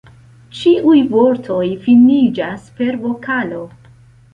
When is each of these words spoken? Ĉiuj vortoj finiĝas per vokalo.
Ĉiuj 0.59 1.01
vortoj 1.11 1.61
finiĝas 1.85 2.67
per 2.81 3.03
vokalo. 3.09 3.67